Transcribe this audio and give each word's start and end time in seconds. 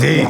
Lizi! 0.00 0.28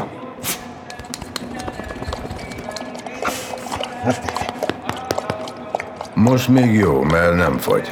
Most 6.15 6.49
még 6.49 6.75
jó, 6.75 7.03
mert 7.03 7.37
nem 7.37 7.59
fagy. 7.59 7.89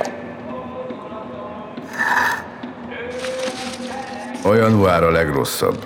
A 4.42 4.54
január 4.54 5.02
a 5.02 5.10
legrosszabb. 5.10 5.84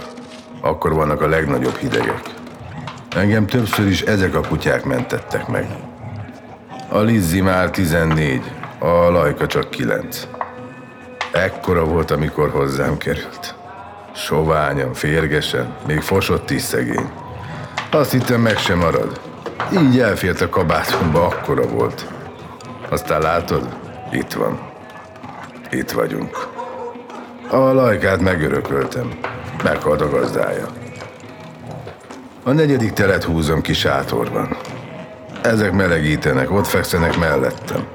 Akkor 0.60 0.92
vannak 0.94 1.20
a 1.20 1.28
legnagyobb 1.28 1.76
hidegek. 1.76 2.22
Engem 3.16 3.46
többször 3.46 3.86
is 3.86 4.02
ezek 4.02 4.34
a 4.34 4.40
kutyák 4.40 4.84
mentettek 4.84 5.48
meg. 5.48 5.66
A 6.88 7.00
Lizzi 7.00 7.40
már 7.40 7.70
14, 7.70 8.42
a 8.78 8.86
Lajka 8.86 9.46
csak 9.46 9.70
9. 9.70 10.26
Ekkora 11.32 11.84
volt, 11.84 12.10
amikor 12.10 12.50
hozzám 12.50 12.96
került. 12.96 13.59
Soványan, 14.24 14.94
férgesen, 14.94 15.74
még 15.86 16.00
fosott 16.00 16.50
is 16.50 16.62
szegény. 16.62 17.10
Azt 17.90 18.12
hittem 18.12 18.40
meg 18.40 18.58
sem 18.58 18.78
marad. 18.78 19.20
Így 19.72 20.00
elfért 20.00 20.40
a 20.40 20.48
kabátomba, 20.48 21.26
akkora 21.26 21.66
volt. 21.66 22.06
Aztán 22.88 23.20
látod, 23.20 23.68
itt 24.12 24.32
van. 24.32 24.60
Itt 25.70 25.90
vagyunk. 25.90 26.48
A 27.50 27.56
lajkát 27.56 28.20
megörököltem. 28.20 29.18
Meghalt 29.64 30.00
a 30.00 30.08
gazdája. 30.08 30.66
A 32.42 32.50
negyedik 32.50 32.92
telet 32.92 33.24
húzom 33.24 33.60
ki 33.60 33.72
sátorban. 33.72 34.56
Ezek 35.42 35.72
melegítenek, 35.72 36.50
ott 36.50 36.66
fekszenek 36.66 37.18
mellettem. 37.18 37.86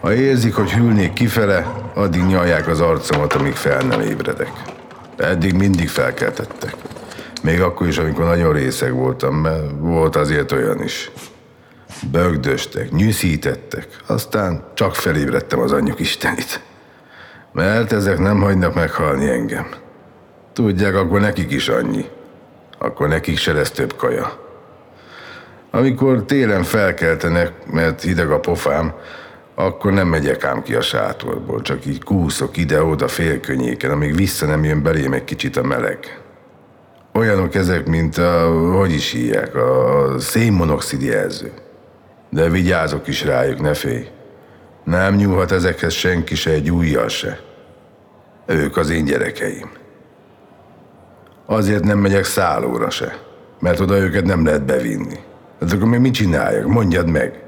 Ha 0.00 0.14
érzik, 0.14 0.54
hogy 0.54 0.72
hűlnék 0.72 1.12
kifele, 1.12 1.66
addig 1.94 2.22
nyalják 2.22 2.68
az 2.68 2.80
arcomat, 2.80 3.32
amíg 3.32 3.54
fel 3.54 3.80
nem 3.80 4.00
ébredek. 4.00 4.50
Eddig 5.18 5.52
mindig 5.52 5.88
felkeltettek. 5.88 6.74
Még 7.42 7.60
akkor 7.60 7.86
is, 7.86 7.98
amikor 7.98 8.24
nagyon 8.24 8.52
részeg 8.52 8.92
voltam, 8.92 9.34
mert 9.34 9.70
volt 9.78 10.16
azért 10.16 10.52
olyan 10.52 10.82
is. 10.82 11.10
Bögdöstek, 12.10 12.90
nyűszítettek, 12.90 13.86
aztán 14.06 14.64
csak 14.74 14.94
felébredtem 14.94 15.58
az 15.58 15.72
anyjuk 15.72 16.00
istenit. 16.00 16.60
Mert 17.52 17.92
ezek 17.92 18.18
nem 18.18 18.40
hagynak 18.40 18.74
meghalni 18.74 19.28
engem. 19.28 19.68
Tudják, 20.52 20.94
akkor 20.94 21.20
nekik 21.20 21.50
is 21.50 21.68
annyi. 21.68 22.04
Akkor 22.78 23.08
nekik 23.08 23.38
se 23.38 23.52
lesz 23.52 23.70
több 23.70 23.96
kaja. 23.96 24.46
Amikor 25.70 26.24
télen 26.24 26.62
felkeltenek, 26.62 27.52
mert 27.72 28.02
hideg 28.02 28.30
a 28.30 28.40
pofám, 28.40 28.92
akkor 29.60 29.92
nem 29.92 30.08
megyek 30.08 30.44
ám 30.44 30.62
ki 30.62 30.74
a 30.74 30.80
sátorból, 30.80 31.62
csak 31.62 31.86
így 31.86 32.02
kúszok 32.02 32.56
ide-oda 32.56 33.08
félkönyéken, 33.08 33.90
amíg 33.90 34.16
vissza 34.16 34.46
nem 34.46 34.64
jön 34.64 34.82
belém 34.82 35.12
egy 35.12 35.24
kicsit 35.24 35.56
a 35.56 35.62
meleg. 35.62 36.20
Olyanok 37.12 37.54
ezek, 37.54 37.86
mint 37.86 38.16
a, 38.18 38.50
hogy 38.72 38.92
is 38.92 39.10
hívják, 39.10 39.54
a 39.54 40.14
szénmonoxid 40.18 41.02
jelző. 41.02 41.52
De 42.30 42.48
vigyázok 42.48 43.08
is 43.08 43.24
rájuk, 43.24 43.60
ne 43.60 43.74
félj. 43.74 44.08
Nem 44.84 45.14
nyúlhat 45.14 45.52
ezekhez 45.52 45.92
senki 45.92 46.34
se 46.34 46.50
egy 46.50 46.70
ujjal 46.70 47.08
se. 47.08 47.40
Ők 48.46 48.76
az 48.76 48.90
én 48.90 49.04
gyerekeim. 49.04 49.70
Azért 51.46 51.84
nem 51.84 51.98
megyek 51.98 52.24
szállóra 52.24 52.90
se, 52.90 53.18
mert 53.60 53.80
oda 53.80 53.98
őket 53.98 54.24
nem 54.24 54.44
lehet 54.44 54.64
bevinni. 54.64 55.18
Hát 55.60 55.72
akkor 55.72 55.88
még 55.88 56.00
mit 56.00 56.14
csináljak? 56.14 56.66
Mondjad 56.66 57.08
meg. 57.08 57.47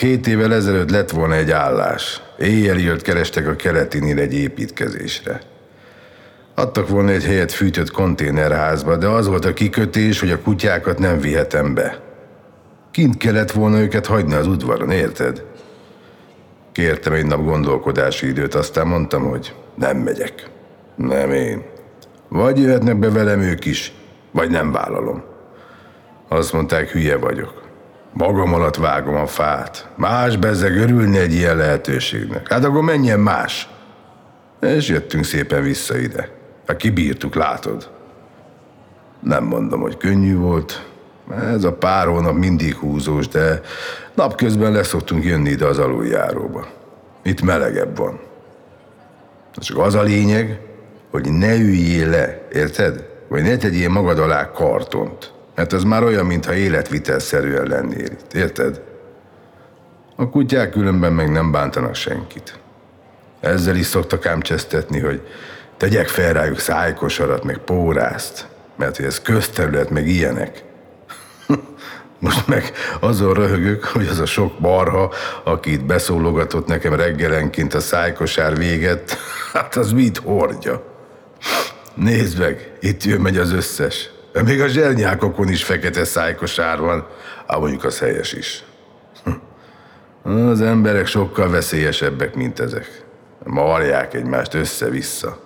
Két 0.00 0.26
évvel 0.26 0.54
ezelőtt 0.54 0.90
lett 0.90 1.10
volna 1.10 1.34
egy 1.34 1.50
állás. 1.50 2.22
Éjjel 2.38 2.78
jött 2.78 3.02
kerestek 3.02 3.46
a 3.46 3.56
keletinél 3.56 4.18
egy 4.18 4.34
építkezésre. 4.34 5.40
Adtak 6.54 6.88
volna 6.88 7.10
egy 7.10 7.24
helyet 7.24 7.52
fűtött 7.52 7.90
konténerházba, 7.90 8.96
de 8.96 9.06
az 9.06 9.26
volt 9.26 9.44
a 9.44 9.52
kikötés, 9.52 10.20
hogy 10.20 10.30
a 10.30 10.40
kutyákat 10.40 10.98
nem 10.98 11.20
vihetem 11.20 11.74
be. 11.74 12.00
Kint 12.90 13.16
kellett 13.16 13.50
volna 13.50 13.80
őket 13.80 14.06
hagyni 14.06 14.34
az 14.34 14.46
udvaron, 14.46 14.90
érted? 14.90 15.44
Kértem 16.72 17.12
egy 17.12 17.26
nap 17.26 17.44
gondolkodási 17.44 18.26
időt, 18.26 18.54
aztán 18.54 18.86
mondtam, 18.86 19.28
hogy 19.28 19.54
nem 19.74 19.96
megyek. 19.96 20.50
Nem 20.94 21.32
én. 21.32 21.62
Vagy 22.28 22.58
jöhetnek 22.58 22.98
be 22.98 23.10
velem 23.10 23.40
ők 23.40 23.64
is, 23.64 23.92
vagy 24.30 24.50
nem 24.50 24.72
vállalom. 24.72 25.22
Azt 26.28 26.52
mondták, 26.52 26.90
hülye 26.90 27.16
vagyok. 27.16 27.69
Magam 28.12 28.54
alatt 28.54 28.76
vágom 28.76 29.14
a 29.14 29.26
fát. 29.26 29.88
Más 29.96 30.36
bezzeg 30.36 30.76
örülni 30.76 31.18
egy 31.18 31.32
ilyen 31.32 31.56
lehetőségnek. 31.56 32.48
Hát 32.48 32.64
akkor 32.64 32.82
menjen 32.82 33.20
más. 33.20 33.68
És 34.60 34.88
jöttünk 34.88 35.24
szépen 35.24 35.62
vissza 35.62 35.98
ide. 35.98 36.28
Hát 36.66 36.76
kibírtuk, 36.76 37.34
látod. 37.34 37.90
Nem 39.20 39.44
mondom, 39.44 39.80
hogy 39.80 39.96
könnyű 39.96 40.36
volt. 40.36 40.88
Ez 41.54 41.64
a 41.64 41.72
pár 41.72 42.06
hónap 42.06 42.34
mindig 42.34 42.74
húzós, 42.74 43.28
de 43.28 43.60
napközben 44.14 44.72
leszoktunk 44.72 45.24
jönni 45.24 45.50
ide 45.50 45.66
az 45.66 45.78
aluljáróba. 45.78 46.66
Itt 47.22 47.42
melegebb 47.42 47.96
van. 47.96 48.20
Csak 49.54 49.78
az 49.78 49.94
a 49.94 50.02
lényeg, 50.02 50.60
hogy 51.10 51.32
ne 51.32 51.54
üljél 51.54 52.08
le, 52.08 52.42
érted? 52.52 53.08
Vagy 53.28 53.42
ne 53.42 53.56
tegyél 53.56 53.88
magad 53.88 54.18
alá 54.18 54.50
kartont. 54.50 55.32
Mert 55.60 55.72
az 55.72 55.82
már 55.82 56.02
olyan, 56.02 56.26
mintha 56.26 56.54
életvitelszerűen 56.54 57.66
lennél 57.66 58.04
itt, 58.04 58.34
érted? 58.34 58.80
A 60.16 60.28
kutyák 60.28 60.70
különben 60.70 61.12
meg 61.12 61.30
nem 61.30 61.50
bántanak 61.50 61.94
senkit. 61.94 62.58
Ezzel 63.40 63.76
is 63.76 63.86
szoktak 63.86 64.26
ám 64.26 64.40
csesztetni, 64.40 65.00
hogy 65.00 65.20
tegyek 65.76 66.08
fel 66.08 66.32
rájuk 66.32 66.58
szájkosarat, 66.58 67.44
meg 67.44 67.58
pórázt, 67.58 68.46
mert 68.76 68.96
hogy 68.96 69.04
ez 69.04 69.20
közterület, 69.20 69.90
meg 69.90 70.08
ilyenek. 70.08 70.64
Most 72.18 72.46
meg 72.46 72.72
azon 73.00 73.34
röhögök, 73.34 73.84
hogy 73.84 74.06
az 74.06 74.18
a 74.18 74.26
sok 74.26 74.58
barha, 74.60 75.12
aki 75.44 75.72
itt 75.72 75.84
beszólogatott 75.84 76.66
nekem 76.66 76.94
reggelenként 76.94 77.74
a 77.74 77.80
szájkosár 77.80 78.56
véget, 78.56 79.16
hát 79.52 79.76
az 79.76 79.92
mit 79.92 80.18
hordja? 80.18 80.84
Nézd 81.94 82.38
meg, 82.38 82.72
itt 82.80 83.04
jön 83.04 83.20
megy 83.20 83.36
az 83.36 83.52
összes. 83.52 84.10
Még 84.32 84.60
a 84.60 84.66
zsernyákokon 84.66 85.48
is 85.48 85.64
fekete 85.64 86.04
szájkosár 86.04 86.80
van, 86.80 87.06
ám 87.46 87.60
mondjuk 87.60 87.84
az 87.84 87.98
helyes 87.98 88.32
is. 88.32 88.64
Az 90.22 90.60
emberek 90.60 91.06
sokkal 91.06 91.50
veszélyesebbek, 91.50 92.34
mint 92.34 92.60
ezek. 92.60 93.04
Marják 93.44 94.14
egymást 94.14 94.54
össze-vissza. 94.54 95.38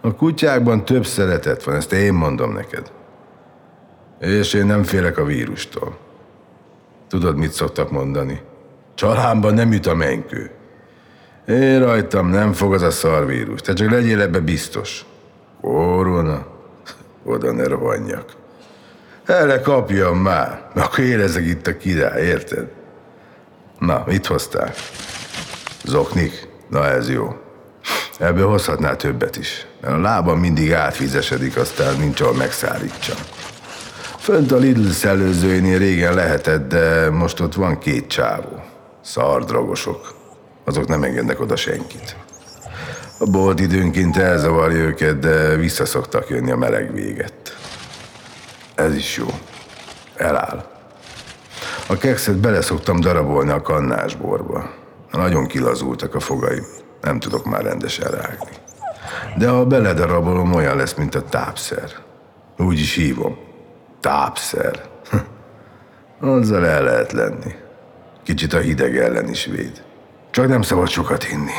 A 0.00 0.14
kutyákban 0.14 0.84
több 0.84 1.06
szeretet 1.06 1.64
van, 1.64 1.74
ezt 1.74 1.92
én 1.92 2.12
mondom 2.12 2.52
neked. 2.52 2.92
És 4.20 4.54
én 4.54 4.66
nem 4.66 4.82
félek 4.82 5.18
a 5.18 5.24
vírustól. 5.24 5.98
Tudod, 7.08 7.36
mit 7.36 7.52
szoktak 7.52 7.90
mondani? 7.90 8.40
Csalámban 8.94 9.54
nem 9.54 9.72
üt 9.72 9.86
a 9.86 9.94
menykő. 9.94 10.50
Én 11.46 11.78
rajtam 11.78 12.28
nem 12.28 12.52
fog 12.52 12.74
az 12.74 12.82
a 12.82 12.90
szarvírus, 12.90 13.60
te 13.60 13.72
csak 13.72 13.90
legyél 13.90 14.20
ebbe 14.20 14.38
biztos. 14.38 15.04
Korona? 15.60 16.49
Oda 17.30 17.52
ne 17.52 17.66
rohanjak. 17.66 18.32
Ele 19.26 19.60
kapjam 19.60 20.18
már, 20.18 20.70
akkor 20.74 21.04
érezzek 21.04 21.44
itt 21.44 21.66
a 21.66 21.76
király, 21.76 22.22
érted? 22.22 22.68
Na, 23.78 24.04
mit 24.06 24.26
hoztál? 24.26 24.72
Zoknik? 25.84 26.48
Na 26.68 26.86
ez 26.86 27.10
jó. 27.10 27.36
Ebből 28.18 28.48
hozhatnál 28.48 28.96
többet 28.96 29.36
is. 29.36 29.66
Mert 29.80 29.94
a 29.94 29.98
lábam 29.98 30.38
mindig 30.38 30.72
átvizesedik, 30.72 31.56
aztán 31.56 31.96
nincs 31.96 32.20
ahol 32.20 32.34
megszállítsam. 32.34 33.16
Fönt 34.18 34.52
a 34.52 34.56
Lidl 34.56 34.88
szellőzőinél 34.88 35.78
régen 35.78 36.14
lehetett, 36.14 36.68
de 36.68 37.10
most 37.10 37.40
ott 37.40 37.54
van 37.54 37.78
két 37.78 38.06
csávó. 38.06 38.62
Szardragosok. 39.02 40.14
Azok 40.64 40.86
nem 40.86 41.02
engednek 41.02 41.40
oda 41.40 41.56
senkit. 41.56 42.16
A 43.22 43.30
bolt 43.30 43.60
időnként 43.60 44.16
elzavarja 44.16 44.78
őket, 44.78 45.18
de 45.18 45.56
vissza 45.56 45.84
szoktak 45.84 46.28
jönni 46.28 46.50
a 46.50 46.56
meleg 46.56 46.92
véget. 46.92 47.56
Ez 48.74 48.94
is 48.94 49.16
jó. 49.16 49.26
Eláll. 50.16 50.64
A 51.88 51.96
kekszet 51.96 52.36
bele 52.36 52.60
szoktam 52.60 53.00
darabolni 53.00 53.50
a 53.50 53.62
kannásborba. 53.62 54.70
Nagyon 55.12 55.46
kilazultak 55.46 56.14
a 56.14 56.20
fogaim. 56.20 56.66
Nem 57.00 57.18
tudok 57.18 57.44
már 57.44 57.62
rendesen 57.62 58.10
rágni. 58.10 58.56
De 59.36 59.48
ha 59.48 59.66
beledarabolom, 59.66 60.54
olyan 60.54 60.76
lesz, 60.76 60.94
mint 60.94 61.14
a 61.14 61.22
tápszer. 61.22 61.90
Úgy 62.58 62.78
is 62.78 62.94
hívom. 62.94 63.38
Tápszer. 64.00 64.82
Azzal 66.20 66.66
el 66.66 66.82
lehet 66.82 67.12
lenni. 67.12 67.54
Kicsit 68.24 68.52
a 68.52 68.58
hideg 68.58 68.96
ellen 68.96 69.28
is 69.28 69.44
véd. 69.44 69.82
Csak 70.30 70.48
nem 70.48 70.62
szabad 70.62 70.88
sokat 70.88 71.24
hinni. 71.24 71.52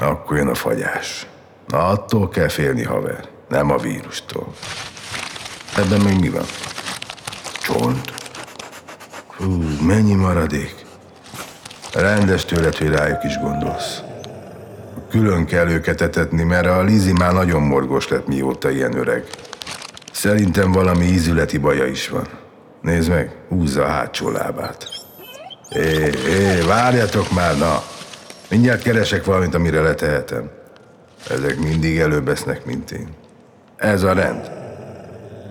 Akkor 0.00 0.36
jön 0.36 0.48
a 0.48 0.54
fagyás. 0.54 1.26
Na, 1.66 1.86
attól 1.86 2.28
kell 2.28 2.48
félni, 2.48 2.84
haver. 2.84 3.28
Nem 3.48 3.70
a 3.70 3.76
vírustól. 3.76 4.54
Ebben 5.76 6.00
még 6.00 6.20
mi 6.20 6.28
van? 6.28 6.44
Csont? 7.60 8.12
Hú, 9.36 9.62
mennyi 9.86 10.14
maradék. 10.14 10.74
Rendes 11.94 12.44
tőled, 12.44 12.76
hogy 12.76 12.88
rájuk 12.88 13.24
is 13.24 13.38
gondolsz. 13.38 14.00
Külön 15.10 15.44
kell 15.46 15.68
őket 15.68 16.00
etetni, 16.00 16.42
mert 16.42 16.66
a 16.66 16.82
Lizi 16.82 17.12
már 17.12 17.32
nagyon 17.32 17.62
morgos 17.62 18.08
lett, 18.08 18.26
mióta 18.26 18.70
ilyen 18.70 18.96
öreg. 18.96 19.24
Szerintem 20.12 20.72
valami 20.72 21.04
ízületi 21.04 21.58
baja 21.58 21.86
is 21.86 22.08
van. 22.08 22.28
Nézd 22.82 23.08
meg, 23.08 23.36
húzza 23.48 23.84
a 23.84 23.88
hátsó 23.88 24.30
lábát. 24.30 24.88
É, 25.68 26.10
é, 26.28 26.60
várjatok 26.66 27.32
már, 27.32 27.58
na! 27.58 27.82
Mindjárt 28.50 28.82
keresek 28.82 29.24
valamit, 29.24 29.54
amire 29.54 29.80
letehetem. 29.80 30.50
Ezek 31.30 31.56
mindig 31.56 31.98
előbb 31.98 32.28
esznek, 32.28 32.64
mint 32.64 32.90
én. 32.90 33.08
Ez 33.76 34.02
a 34.02 34.12
rend. 34.12 34.50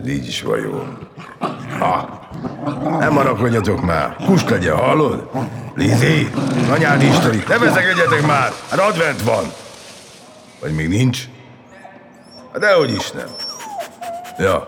Ez 0.01 0.07
így 0.07 0.27
is 0.27 0.41
van 0.41 0.59
jó. 0.59 0.83
Ha! 1.79 2.19
Nem 2.99 3.13
marakodjatok 3.13 3.81
már! 3.81 4.15
Kust 4.25 4.49
legyen, 4.49 4.75
hallod? 4.75 5.29
Lizi! 5.75 6.29
Anyád 6.69 7.01
isteni! 7.01 7.43
Ne 7.47 7.57
veszekedjetek 7.57 8.25
már! 8.25 8.51
Hát 8.69 8.79
advent 8.79 9.21
van! 9.21 9.43
Vagy 10.61 10.75
még 10.75 10.87
nincs? 10.87 11.23
Hát 12.51 12.61
dehogy 12.61 12.91
is 12.91 13.11
nem. 13.11 13.27
Ja, 14.37 14.67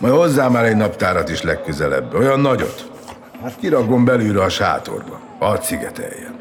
majd 0.00 0.14
hozzá 0.14 0.48
már 0.48 0.64
egy 0.64 0.76
naptárat 0.76 1.28
is 1.28 1.42
legközelebb. 1.42 2.14
Olyan 2.14 2.40
nagyot. 2.40 2.90
Hát 3.42 3.56
kirakom 3.60 4.04
belülre 4.04 4.42
a 4.42 4.48
sátorba. 4.48 5.20
Hadd 5.38 5.60
szigeteljen. 5.62 6.34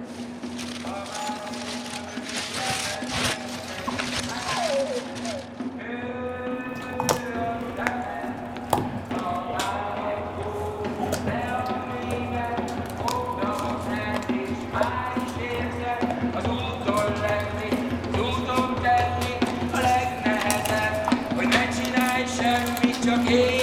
and 22.23 22.31
shall 22.31 22.81
meet 22.81 23.03
again. 23.03 23.62